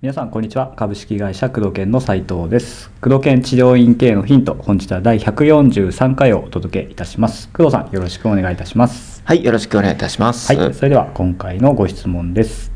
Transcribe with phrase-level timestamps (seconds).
[0.00, 0.72] 皆さんこんにちは。
[0.76, 2.92] 株式会社工藤研の斉藤です。
[3.00, 7.48] 工藤研治療院系のヒント本日は第143回をお届けいたします。
[7.48, 9.22] 工藤さんよろしくお願いいたします。
[9.24, 10.54] はい、よろしくお願いいたします。
[10.54, 12.70] はいそれでは今回のご質問です。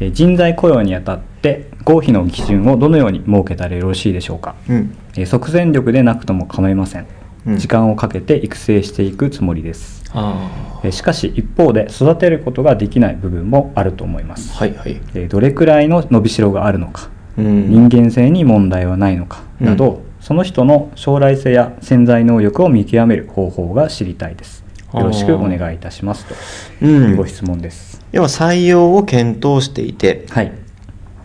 [0.00, 4.54] えー人材雇用にあたって合否の基準をどのように設けたらよろしいでしょうか。
[4.66, 10.02] うん、えー即戦力でなくとも構いません時間をかけて育成していくつもりです。
[10.12, 10.50] あ
[10.84, 15.00] えーしかし一方で育てることができない部分もあると思います、あ、はいはい。
[15.14, 17.10] えーどれくらいの伸びしろがあるのか。
[17.38, 19.42] うん、人間性に問題はないのか。
[19.60, 24.64] など、その人の将来性や潜在能力を見極める方法が知りたいです。
[24.92, 26.34] よろしくお願いいたしますと。
[26.82, 27.16] ういうん。
[27.16, 30.52] ご質問です、要は採用を検討していて、はい。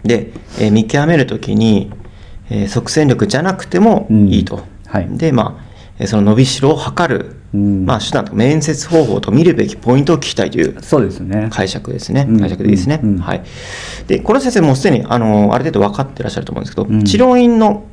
[0.03, 1.91] で、えー見極めるときに、
[2.49, 4.61] えー即戦力じゃなくてもいいと。
[4.87, 5.07] はい。
[5.09, 5.64] で、まあ、えー
[6.05, 7.85] その伸びしろを測る、うん。
[7.85, 11.47] まあ、手段と面接方法と見るべきポイントを聞きたいというそうですね。
[11.51, 12.25] 解釈ですね。
[12.27, 12.39] うん。
[12.39, 12.99] 解釈でいいですね。
[13.01, 13.09] うん。
[13.15, 13.17] うん。
[13.19, 13.43] はい。
[14.07, 17.03] で、この先生もうすでに、あの、ある程度分かってらっしゃると思うんですけど、うん。
[17.05, 17.85] 治療院の、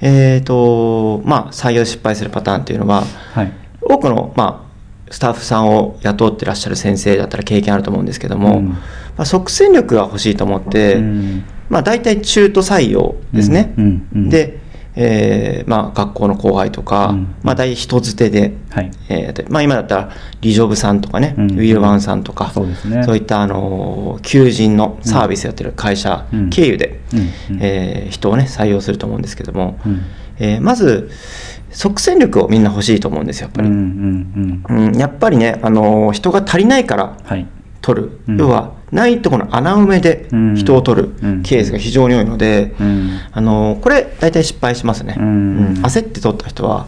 [0.00, 3.52] えっ、と、まあ、採用失敗するパターンっていうのは、はい。
[3.80, 4.66] 多くの、ま
[5.08, 8.68] あ、スタッフさんを雇ってらっしゃる先生だったら経験あると思うんですけども、うん。
[8.68, 8.76] ま
[9.18, 11.44] あ、即戦力が欲しいと思って、うん。
[11.70, 13.74] まあ、大体中途採用ですね。
[14.12, 14.60] で、
[14.98, 17.34] えーまあ、学校の後輩とか、うん。
[17.42, 18.90] まあ、大体人づてで、はい。
[19.10, 21.50] えーでまあ、今だったらリジョブさんとかね、うん。
[21.52, 23.04] ウィルワンさんとか、そうですね。
[23.14, 26.50] いった、あのー求人のサービスやってる会社うん。
[26.50, 27.18] 経由で、うん。
[27.20, 27.28] うん
[27.62, 30.00] えー人をね採用すると思うんですけども、うん。
[30.38, 31.10] えーまず
[31.70, 33.68] 即戦力をみんな欲しいと思うんですよやっぱり。
[33.68, 34.92] うん。
[34.96, 37.46] やっぱりね、あのー人が足りないからはい
[37.86, 38.36] 取る、うん。
[38.36, 40.54] 要はないところの穴埋めでうん。
[40.56, 41.42] 人を取るうん。
[41.44, 43.10] ケースが非常に多いので、うん。
[43.30, 45.74] あのーこれ大体失敗しますね、うん。
[45.82, 46.86] 焦って取った人は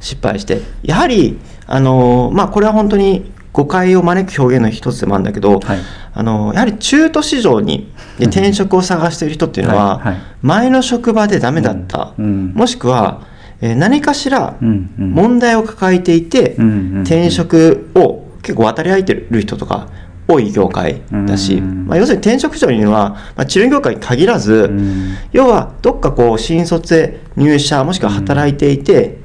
[0.00, 0.60] 失敗して。
[0.82, 5.78] やはり、あのーまあ、これは本当に誤解を招く表現の一つでもあるんだけど、はい。
[6.14, 8.30] あのーやはり中途市場にでうん。
[8.30, 10.06] 転職を探している人っていうのは、はい。
[10.06, 10.22] はい。
[10.42, 13.22] 前の職場でダメだった、もしくは、
[13.62, 14.56] えー何かしら
[14.96, 16.56] 問題を抱えていて、
[17.02, 19.88] 転職を結構渡り合えてる人とか
[20.32, 21.86] 多い業界だし、うん。
[21.86, 25.14] まあ、要するに転職市場には、まあ、治療業界に限らず、うん。
[25.32, 29.18] 要はどっかこう新卒で入社もしくは働いていて、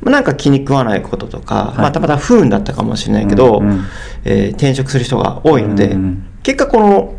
[0.00, 1.80] まあなんか気に食わないこととか、い。
[1.80, 3.84] まあ、たまたま不運だったかもしれないけど、うんうん。
[4.24, 7.14] えー転職する人が多いので、うん結果この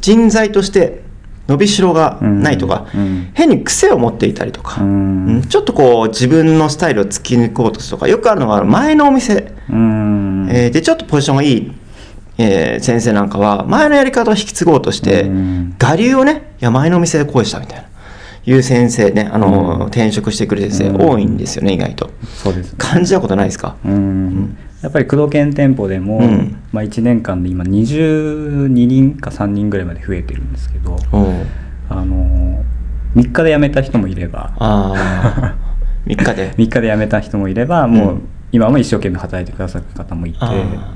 [0.00, 1.04] 人材として
[1.46, 3.00] 伸びしろがないとか、うん。
[3.00, 5.26] うん変に癖を持っていたりとか、うん。
[5.26, 10.48] うんちょっとこう自分のスタイルを突き抜こうとするとかよくあるのが前のお店、うん。
[10.50, 11.72] えーでちょっとポジションがいい、
[12.38, 15.76] えー先生なんかは前のやり方を引き継ごうとして、うん。
[15.82, 17.84] 我流をねいや前のお店でこしたみたいな。
[18.46, 19.86] いう先生ねあの、うん。
[19.86, 20.96] 転職してくる先うん。
[20.98, 22.10] 生多いんですよね意外と。
[22.24, 22.78] そうですね。
[22.78, 23.76] 感じたことないですか？
[23.84, 24.56] うん。
[24.82, 26.56] やっぱり工藤研店舗でも、うん。
[26.72, 31.18] まあ、1年間で今22人か3人ぐらいまで増えてるんですけど、う。
[31.18, 31.46] ん
[31.88, 32.62] あの
[33.16, 34.52] 3日で辞めた人もいれば。
[34.58, 35.54] ああ
[36.06, 36.52] 3 日で。
[36.56, 38.22] 3日で辞めた人もいればもう、うん。
[38.52, 40.38] 今も一生懸命働いてくださる方もいて、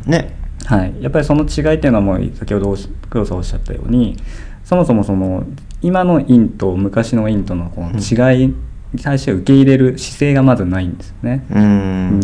[0.06, 0.34] ね
[0.66, 4.16] はい、やっぱりその違いっていうのはもう先ほどおっし工藤さんおっしゃったように
[4.64, 5.44] そもそもその
[5.80, 8.54] 今の院と昔の院とのこの違い
[8.92, 11.46] に対して受け入れる姿勢がまずないんですよね。
[11.50, 11.60] うん。
[11.60, 11.64] う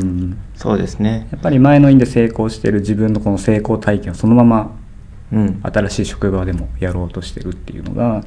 [0.03, 0.39] ん。
[0.55, 1.29] そうですね。
[1.31, 4.77] やっぱり前の院で成功してる自分のこの成功体験をそのまま
[5.33, 5.61] うん。
[5.63, 8.25] 新しい職場でもやろうとしてるっていうのが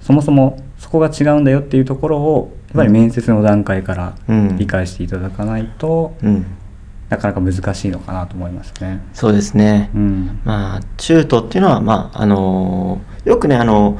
[0.00, 4.56] そもそもそこが違うんだよっていうところをやっぱり面接の段階からうん。
[4.56, 6.46] 理解していただかないと、うん
[7.08, 9.00] なかなか難しいのかなと思いますね。
[9.14, 10.40] そうですね、うん。
[10.44, 13.98] まあ、中途っていうのは、まああのーよくね、あの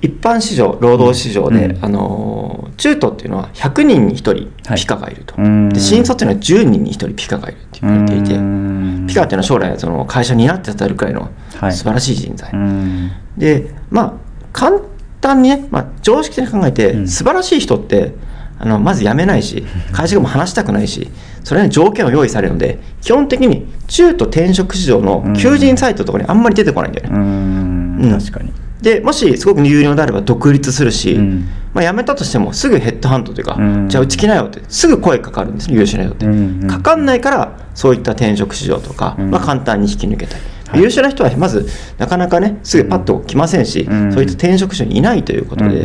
[0.00, 1.84] 一般市場、労働市場で、うん。
[1.84, 4.30] あのー中途っていうのは100人に1人
[4.66, 4.78] はい。
[4.78, 5.68] ピカがいると、うん。
[5.68, 9.06] で新卒っていうのは10人に1人ピカがいるって言われていて、うん。
[9.08, 11.72] ピカっていうのは将来その会社になってたるくらいのはい。
[11.72, 13.12] 素晴らしい人材、うん。
[13.38, 14.12] でまあ
[14.52, 14.80] 簡
[15.20, 17.08] 単にね、まあ、常識的に考えて、うん。
[17.08, 18.14] 素晴らしい人って
[18.62, 21.10] あのまず辞めないし会社がもう話したくないし
[21.42, 27.98] それに条件を用意されるので基本的に中途転職市場の求人サイトとかにあんまり出てこないんだよね、うん。
[28.04, 28.18] うん。
[28.18, 28.52] 確かに。
[28.80, 31.48] でもしすごく有料であれば独立するし、うん。
[31.74, 33.88] まあ、辞めたとしてもすぐヘッドハントというか、うん。
[33.88, 36.62] じゃあうち来なよってすぐ声かかるんですね優秀な人って、うん。
[36.62, 36.68] うん。
[36.68, 39.30] かかんないからそういった転職市場とか、うん。
[39.32, 40.82] まあ、簡単に引き抜けたり、はい。
[40.82, 41.66] 優秀な人はまず
[41.98, 44.12] なかなかねすぐパッと来ませんし、うん。
[44.12, 45.84] そういった転職市場にいないということで、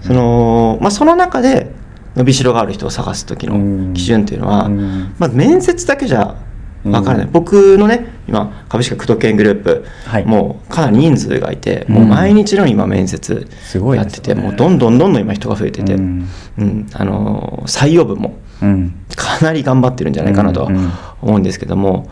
[0.00, 1.78] そのまあ、その中で
[2.20, 3.88] 伸びしろがある人を探す時うん。
[3.88, 5.14] の基準っていうのは、うん。
[5.18, 6.36] まず面接だけじゃ
[6.84, 10.24] 分からない、うん僕のね今株式会工藤研グループ、はい。
[10.24, 11.94] もうかなり人数がいて、うん。
[11.96, 16.28] もう毎日のように今面接すごいやってて、ねもうどんどんどんどん今人が増えてて、うん。
[16.58, 16.86] うん。
[16.92, 18.94] あのー採用部もうん。
[19.16, 22.10] かなり頑張ってるんじゃないかなとは思うんですけども、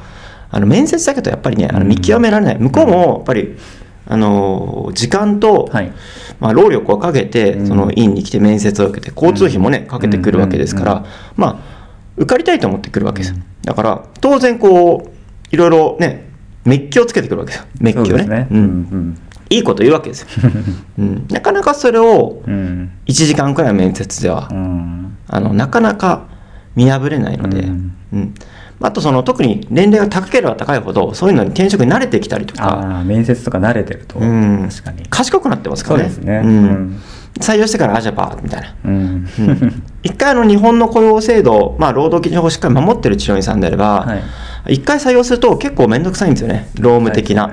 [0.51, 3.57] あの面接だけどやっぱりねあの見極められない、向こうもやっぱり
[4.11, 5.93] あの時間と、はい。
[6.41, 7.67] まあ、労力をかけてうん。
[7.67, 11.05] その院に来て面接を受けて交通費もねかけてくるわけですから、
[11.37, 11.79] まあ
[12.17, 13.39] 受かりたいと思ってくるわけですよ。
[13.65, 15.11] だから当然こう
[15.55, 16.31] いろいろね
[16.65, 17.67] メッキをつけてくるわけですよ。
[17.81, 19.29] メッキをね。
[19.51, 20.29] いいこと言うわけですよ、
[20.99, 22.55] うん、なかなかそれをうん。
[22.55, 25.17] うん1時間くらいの面接ではうん。
[25.27, 26.27] あのなかなか
[26.77, 28.35] 見破れないので、ううんん
[28.81, 34.19] あとその特に年齢が高ければ高いほどそういうのに転職に慣れてきたりとか、面接とか慣れてると。
[34.19, 34.69] うん。
[34.71, 35.03] 確かに。
[35.09, 36.11] 賢くなってますからね。
[36.11, 36.41] そうですね。
[36.45, 36.49] うん。
[36.49, 37.03] うん。
[37.41, 39.29] 採用してからあじゃあパーみたいな、うん。
[39.39, 39.83] うん。
[40.03, 44.17] 一回あの日本の雇用制度、まあ、労働基準法をしっかり守ってる治療院さんであれば、は
[44.69, 44.75] い。
[44.75, 46.69] 一回採用すると結構面倒くさいんですよね。
[46.79, 47.51] 労務的な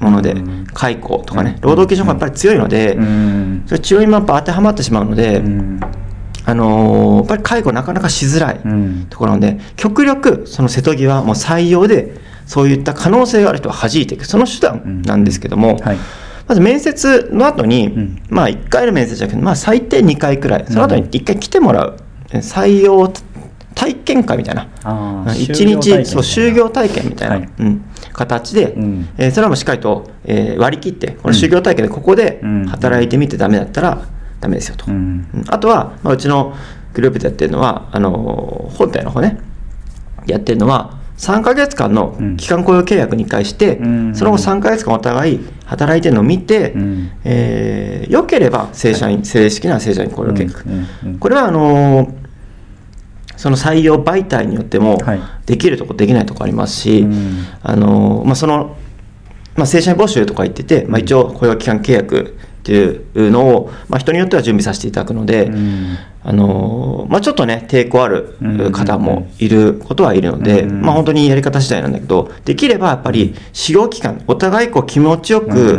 [0.00, 0.66] もので、うん。
[0.72, 1.60] 解雇とかね、うん。
[1.60, 3.62] 労働基準法がやっぱり強いので、うん。
[3.66, 5.80] それ治療院もやっぱ当てはまってしまうので、うん
[6.48, 9.06] あのーやっぱり介護なかなかしづらいうん。
[9.10, 12.14] ところなので、極力その瀬戸際もう採用で
[12.46, 14.24] そういった可能性がある人は弾いていく。
[14.26, 15.98] その手段なんですけども、はい。
[16.46, 18.22] まず面接の後に、ん。
[18.30, 20.64] まあ1回の面接じゃなくて、まあ、最低2回くらい。
[20.68, 21.96] その後に1回来てもらう、
[22.32, 23.12] 採用
[23.74, 24.66] 体験会みたいな。
[24.84, 27.48] ああ一日そう就業体験みたいな、はい。
[27.58, 27.84] うん、
[28.14, 29.08] 形で、うん。
[29.18, 32.66] えーそれはもうしっかりと、えー割り切ってこの就業体験でここでうん。
[32.66, 34.02] 働いてみてダメだったら
[34.40, 35.28] ダメですよと、うん。
[35.34, 35.44] うん。
[35.48, 36.54] あとは、まあ、うちの
[36.94, 39.38] グループでやってるのはあのー本体の方ね。
[40.26, 42.36] やってるのは3ヶ月間のうん。
[42.36, 44.14] 期間雇用契約に対して、うん。
[44.14, 47.10] その後3ヶ月間お互い働いてるのを見て、うん。
[47.24, 50.72] えー良ければ正社員、正式な正社員雇用計画、うん。
[50.72, 50.86] うん。
[51.04, 51.18] うん。
[51.18, 52.14] これはあのー
[53.36, 55.20] その採用媒体によってもはい。
[55.46, 57.44] できるとこできないとこありますし、うん。
[57.62, 58.76] あのーまあ、その、
[59.56, 62.36] まあ、正社員募集とか言ってて、まあ、一応雇用期間契約
[62.68, 62.74] って
[63.20, 65.96] いうのを、まあ、人によっては準備させていただくので、うん。
[66.22, 68.72] あのーまあ、ちょっとね抵抗あるうん。
[68.72, 70.82] 方もいることはいるので、うん。
[70.82, 75.78] まあ、本当にやり方次第なんだけどできればやっぱり使用期間お互いこう気持ちよく、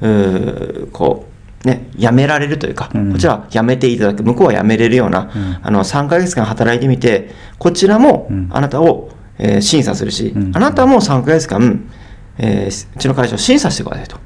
[0.00, 1.26] うこ
[1.64, 3.12] うね、辞められるというか、うん。
[3.12, 5.58] こちらは辞めていただく向こうは辞めれるような、うん。
[5.62, 8.48] あの3ヶ月間働いてみてこちらもうん。
[8.52, 10.52] あなたを、えー審査するし、うん。
[10.54, 11.90] あなたも3ヶ月間、
[12.38, 14.16] えーうちの会社を審査してくださいと、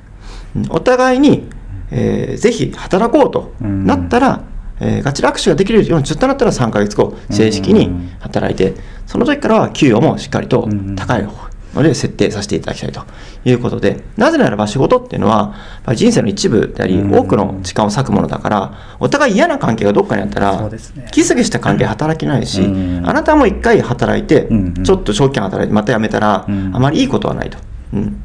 [0.56, 0.67] うん。
[0.71, 1.49] お互いに、
[1.96, 3.87] えーぜひ働こうとうん。
[3.87, 4.43] なったら、
[4.81, 8.75] えーガチ握手ができるようにずっとなったら3ヶ月後正式に働いて
[9.06, 11.32] その時からは給与もしっかりと高い方
[11.75, 13.02] ので設定させていただきたいと
[13.44, 15.55] いうことでなぜならば仕事っていうのは
[15.96, 17.14] 人生の一部でありうん。
[17.14, 20.69] 多くの時間を割くものだからお互い嫌な関係がどっかにあったら
[21.12, 23.08] ギスギスした関係働けないしうん。
[23.08, 24.49] あなたも一回働いて
[24.85, 26.70] ちょっと長期間働いてまた辞めたらうん。
[26.75, 27.58] あまりいいことはないと。
[27.93, 28.20] うん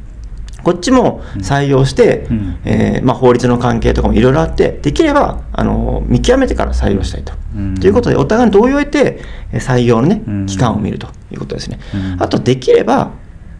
[0.62, 2.58] こっちも採用して、うん。
[2.64, 7.32] えーまあ、法律の関係とかもいろいろあってできればあの見極めてから採用したいと。
[7.56, 7.74] うん。
[7.76, 9.20] ということでお互いに同意を得て
[9.52, 10.46] えー採用の、ねうん。
[10.46, 11.78] 期間を見るということですね。
[11.94, 12.22] うん。
[12.22, 13.12] あとできれば、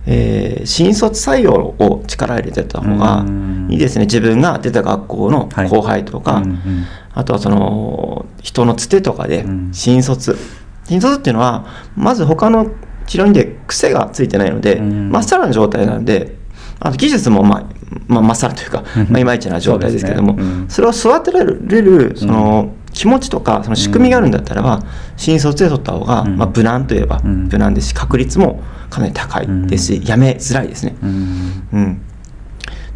[0.06, 3.69] えー新卒採用を力入れてた方がうん。
[3.70, 4.05] いいですね。
[4.05, 5.69] 自分が出た学校のはい。
[5.69, 6.85] 後輩とか、うんうん。
[7.12, 9.70] あとはその人のつてとかでうん。
[9.73, 10.37] 新卒、
[10.85, 12.67] 新卒っていうのはまず他の
[13.06, 15.11] 治療院で癖がついてないので、うん。
[15.11, 16.38] まっさらな状態なので
[16.81, 17.65] あと技術もまあ、
[18.09, 20.43] まあ、まっさらというか、まあ、いまいちな状態ですけどもそね。
[20.43, 20.69] うん。
[20.69, 24.81] それを育てられるその気持ちとかその仕組みがあるんだったらば、
[25.17, 26.37] 新卒で取った方が、うん。
[26.37, 27.49] まあ、無難といえばうん。
[27.49, 30.96] 無難ですし確率もかなり高いですし、辞めづらいですね。
[31.03, 31.69] うん。
[31.72, 32.03] うん。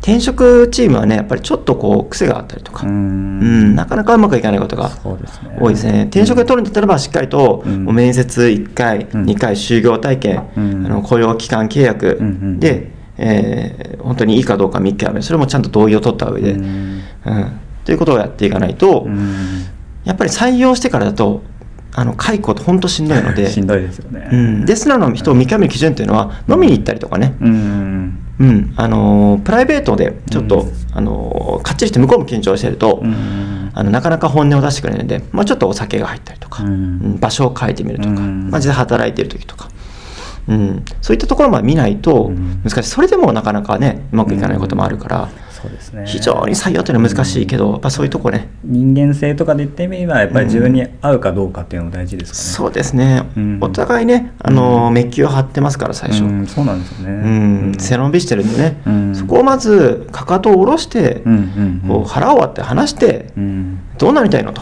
[0.00, 3.72] 転職チームはねやっぱりちょっとこう癖があったりとか、ううん。
[3.72, 4.90] んなかなかうまくいかないことが
[5.58, 6.02] 多いですね。
[6.10, 7.86] 転職で取るんだったらばしっかりと、うん。
[7.86, 9.24] 面接1回、うん。
[9.24, 10.86] 2回就業体験、うん。
[10.86, 12.60] あの雇用期間契約うんうん。
[12.60, 12.93] で、
[13.24, 16.98] えー本当にいいかどうか見極めそれもちゃんと同意を取った上で、ううん。
[16.98, 17.02] ん
[17.86, 19.64] ということをやっていかないと、うん。
[20.04, 21.42] やっぱり採用してからだと
[21.94, 24.28] あの解雇って本当しんどいので しんどいですよね。
[24.30, 28.18] うん、で素直な人を見極める基準というのは飲みに行ったりとかね、うん。
[28.40, 28.72] うん。
[28.76, 30.70] あのープライベートでちょっと、うん。
[30.92, 33.70] あのーかっちりして向こうも緊張してると、うん。
[33.72, 36.62] あのなかなか本音を出してくれないので、まあ、ちょっとお酒が入ったりとか、
[37.20, 38.48] 場所を変えてみるとか、うん。
[38.50, 39.68] マジで働いてる時とか、
[40.48, 42.90] うん、そういったところまで見ないとうん難しい。
[42.90, 45.28] それでもなかなかねうまくいかないこともあるから、
[45.64, 46.04] そうですね。
[46.06, 48.50] 非常に採用というのは難しいけど、やっぱそういうとこね。
[48.62, 52.44] 人間性とかで言ってみればやっぱり自分に合うかどうかっていうのも大事ですかね。
[52.44, 53.58] そうですね、うん。
[53.62, 56.24] お互いね、あのーメッキを張ってますから最初。
[56.24, 56.46] うん。
[56.46, 57.12] そうなんですよね。
[57.12, 57.28] う
[57.70, 59.14] ん、背伸びしてるんでね、うん。
[59.14, 61.22] そこをまずかかとを下ろして、
[61.88, 63.78] こう腹を割って話して、うん。
[63.96, 64.60] どうなりたいのと、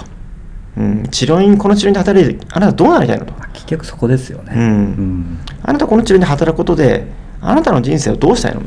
[0.76, 4.52] うん、治療院この治療院で働いてあなたどうなりたいのと、結局そこですよね。
[4.56, 4.62] うん。
[4.62, 5.38] うん。
[5.62, 7.06] あなたこの治療院で働くことで
[7.40, 8.62] あなたの人生をどうしたいの？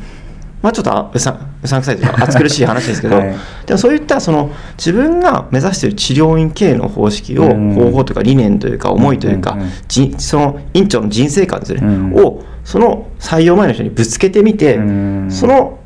[0.62, 3.36] まあ、ちょっとあうさうさんくさいというか暑苦しい話ですけど、はい。
[3.68, 7.74] でもそういったその自分が目指している治療院経営の方式を、うん。
[7.76, 12.14] 方法というか理念というか思いというか、うんその院長の人生観ですね、うん。
[12.16, 15.32] をその採用前の人にぶつけてみて、うん。
[15.32, 15.80] その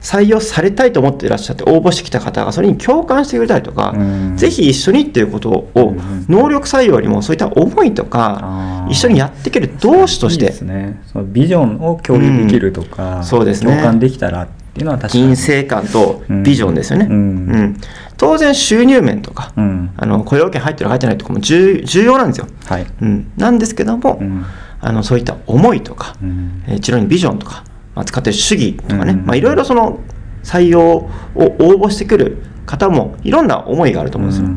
[0.00, 4.02] 採用されたいと思っていらっしゃって応募してきた方がそれに共感してくれたりとか、う
[4.32, 4.36] ん。
[4.36, 6.26] ぜひ一緒にっていうことを、うんうん。
[6.28, 10.52] 能力採用よりもそういった思いとか一緒にやっていける同志として。
[10.64, 11.02] ね。
[11.12, 13.24] そのビジョンを共有できるとか、うん。
[13.24, 13.72] そうですね。
[13.72, 15.24] 共感できたらっていうのは確かに。
[15.24, 17.14] 人生観とビジョンですよね、うん。
[17.14, 17.16] う
[17.56, 17.76] ん。
[18.16, 19.90] 当然収入面とか、うん。
[19.96, 24.44] あの雇用権入ってる入ってないとかも重重要なんですよ、はい、うん、なんですけども、うん。
[24.80, 26.62] あのそういった思いとか、うん。
[26.66, 27.64] えー治療にビジョンとか、
[28.00, 30.00] まあ、使ってる主義とかね、うんまあ、いろいろその
[30.42, 34.48] 採用を応募してくる方もいろんな思いがあると思うんですよ、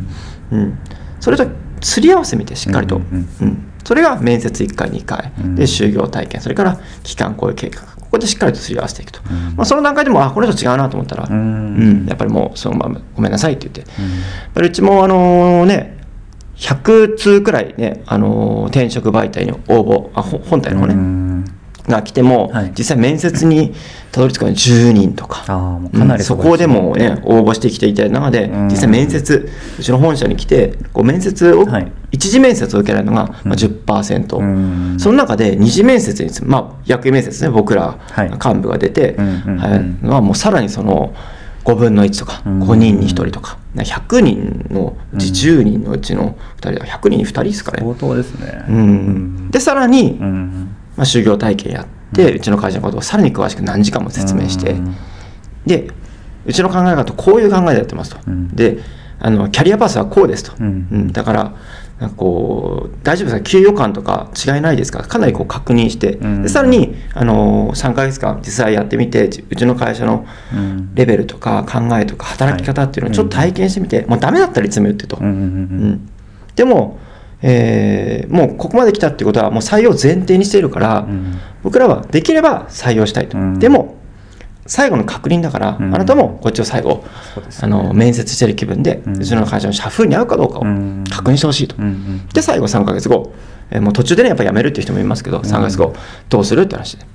[0.53, 0.79] うん。
[1.19, 1.45] それと
[1.81, 5.33] 釣り合わせみてしっかりと、うんうんうんそれが面接1回2回。
[5.43, 5.55] うん。
[5.55, 6.39] で就業体験。
[6.39, 7.81] それから期間雇用計画。
[7.81, 9.55] ここでしっかりと釣り合わせていくと、うん。
[9.57, 11.35] まあ、その段階でもあこの人違うなと思ったら、うん。
[11.35, 12.05] うん。
[12.07, 15.97] やっぱりもうそのままごめんなさいって言って、やっぱりうちもあのね
[16.55, 21.22] 100通くらいね、あのー転職媒体に応募あほ本体の方ね、うん
[21.87, 22.73] が来ても、はい。
[22.77, 23.73] 実際面接に
[24.11, 25.43] たどり着くのに10人とか。
[25.47, 28.67] ああもうかなりうんそこでもね応募してきていた中で、うん。
[28.67, 29.49] 実際面接
[29.79, 31.91] うちの本社に来てこう面接を、はい。
[32.11, 34.43] 一次面接を受けられるのが、まあ、うん10%、う
[34.95, 34.99] ん。
[34.99, 38.29] その中で二次面接につまあ役員面接ね僕らはい。
[38.29, 40.05] 幹部が出て、はい。
[40.05, 41.13] のはもうさらにその
[41.65, 42.63] 5分の1とかうん。
[42.63, 43.57] 5人に1人とか。
[43.75, 48.65] 100人のうち10人のうちの2人は100人に2人ですかね、相当ですね。
[48.69, 54.95] うん、でさらに、うんまあ、就業体験やって、うちの会社のことをさらに詳しく何時間も説明して、うん。
[55.65, 55.89] で
[56.45, 58.50] うちの考え方こういう考えでやってますと、うん。
[58.50, 58.79] で
[59.19, 61.12] あのキャリアパスはこうですと、うん。
[61.12, 61.55] だから
[62.00, 63.43] なんかこう大丈夫ですか？
[63.43, 65.03] 給与感とか違いないですか？
[65.03, 66.43] かなりこう確認して、うん。
[66.43, 70.93] でさらにあの3ヶ月間実際やってみてうちの会社のうん。
[70.93, 76.09] レベルとか考えとか働き方っていうのをちょっと体験してみて、もうダメだったらいつも言ってと、うん。
[76.55, 77.00] でも、
[77.45, 81.39] えーもうここまで来たってことはもう採用前提にしているから、うん。
[81.62, 83.59] 僕らはできれば採用したいと、うん。
[83.59, 83.97] でも
[84.65, 85.93] 最後の確認だから、うん。
[85.93, 87.03] あなたもこっちを最後、ね。
[87.62, 91.03] あの面接してる気分で、ううんちの会社の社風に合うかどうかをうん。
[91.09, 91.75] 確認してほしいと、
[92.33, 93.33] で最後3ヶ月後、
[93.69, 95.93] えーもう途中でねやっぱ辞めるっていう人もいますけど3ヶ月後
[96.29, 97.05] どうするって話で、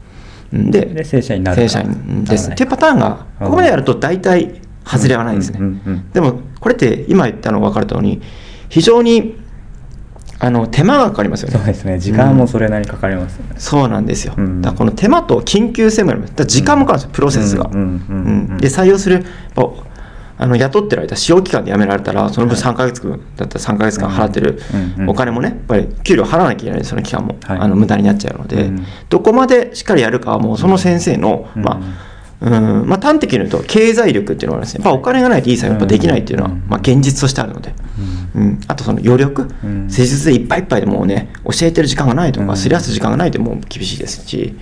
[0.52, 0.70] うん。
[0.70, 1.62] でで正社員になるか。
[1.62, 5.60] 正社員ですならないっていうパターンがここまでやると大体外れはないですね、
[6.14, 8.22] でもこれって今言ったの分かるとおり
[8.70, 9.36] 非常に
[10.40, 11.56] あの手間がかかりますよね。
[11.56, 11.98] そうですね。
[11.98, 13.54] 時間もそれなりにかかりますよね。
[13.58, 14.62] そうなんですよ、うん。
[14.62, 16.34] だこの手間と緊急性もあります。
[16.36, 18.58] だ時間もかかるんですよ、プロセスが、うんうんうんうん。
[18.58, 19.24] で採用する
[20.40, 24.60] あの雇ってる間使用期間で辞められたらその分3ヶ月分だったら3ヶ月間払ってる。
[24.72, 27.58] うんうんお金もねやっぱり給料払わなきゃいけないその期間も、はい。
[27.58, 28.86] あの無駄になっちゃうので、うん。
[29.08, 31.62] どこまでしっかりやるかはもうその先生の、うん。
[31.62, 32.07] まあ
[32.40, 32.88] うん。
[32.88, 34.84] まあ、端的に言うと経済力っていうのがあるんですね。
[34.84, 36.62] やっぱお金がないといい採用やっぱできないっていうのは、うん。
[36.68, 37.74] まあ、現実としてあるので、
[38.34, 39.90] うん、あとその余力、ん。
[39.90, 42.56] 施術でいっぱいいっぱいでもうね教えてる時間がないとか、うん。
[42.56, 44.56] すり合わす時間がないともう厳しいですし、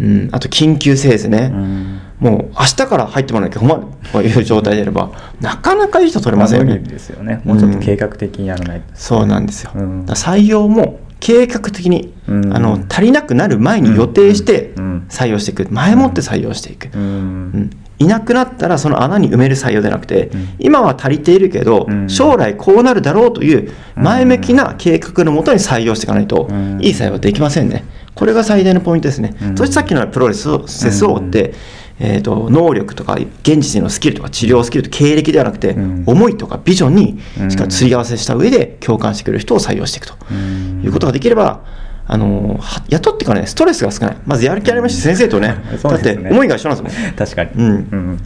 [0.00, 2.00] うん、あと緊急性ですね、うん。
[2.20, 3.82] もう明日から入ってもらわなきゃ困る。
[4.12, 5.10] という状態であれば。
[5.40, 6.78] なかなかいい人取れませんよね。
[6.78, 7.40] ですよね。
[7.44, 12.54] もうちょっと計画的にやらないと、そうなんですよ、採用も計画的に、うん。
[12.54, 15.70] あの足りなくなる前に予定してうん採用していく。
[15.70, 17.02] 前もって採用していく、うん。
[17.02, 17.70] うん。
[17.98, 20.48] いなくなったらその穴に埋める採用でなくて、うん。
[20.58, 22.08] 今は足りているけど、うん。
[22.08, 26.82] 将来こうなるだろうという前向きな計画のもとに採用していかないと、うん。
[26.82, 27.84] いい採用はできませんね。
[28.14, 29.36] これが最大のポイントですね。
[29.42, 29.56] うん。
[29.56, 31.54] そしてさっきのプロレスをセスを追って、
[32.00, 36.04] えー、と能力とか現実のスキルとか治療スキルと経歴ではなくて、うん。
[36.06, 40.82] 思いとかビジョンにうんしっかり釣り合わせした上で共感してくれる人を採用していくとうん。
[40.82, 41.60] いうことができれば、
[42.06, 44.16] あのは雇ってからねストレスが少ない。
[44.26, 47.12] まずやる気ありますし先生とねだって思いが一緒なんですもん。
[47.14, 47.50] 確かに。
[47.52, 47.66] うん。
[47.66, 48.18] うん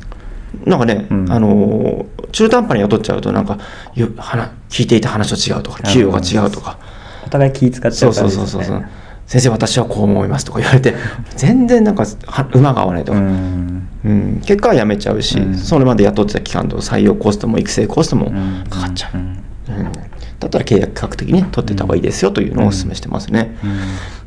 [0.64, 1.30] なんかね、うん。
[1.30, 3.58] あのー中途半端に雇っちゃうとなんか
[3.94, 6.78] よ話聞いていた話と違うとか給与が違うとか。
[7.24, 8.88] お互い気使っちゃそううからそうそうそうそう
[9.26, 10.94] 先生私はこう思いますとか言われて
[11.34, 13.88] 全然なんかは馬が合わないとか、うん。
[14.04, 14.40] うん。
[14.44, 15.54] 結果は辞めちゃうし、うん。
[15.56, 18.64] それまで雇ってた期間と採用コストも育成コストもうん。
[18.70, 23.56] かかっちゃう、だったら契約価格的に取ってた方がいいですよというのをお勧めしてますね、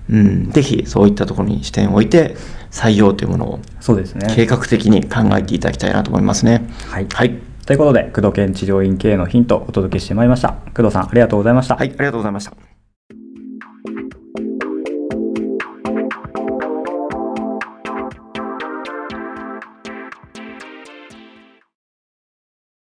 [0.09, 0.15] うん。
[0.19, 0.51] うん。
[0.51, 2.35] ぜひそういったところに視点を置いて
[2.71, 4.27] 採用というものをそうですね。
[4.35, 6.67] 計画的に考えていただきたいなと思いますね。
[6.87, 7.07] はい。
[7.11, 10.55] はい、ということで工藤研治療院経営のヒントをお届けしてまいりました。
[10.75, 11.75] 工藤さんありがとうございました。
[11.75, 12.68] はい、ありがとうございました